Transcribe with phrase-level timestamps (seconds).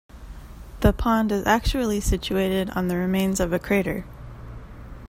[0.79, 4.03] The pond is actually situated on the remains of a crater.